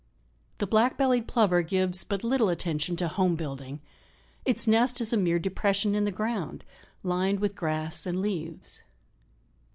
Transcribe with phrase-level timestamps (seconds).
[0.57, 3.81] The Black bellied Plover gives but little attention to home building.
[4.45, 6.63] Its nest is a mere depression in the ground
[7.03, 8.81] lined with grass and leaves.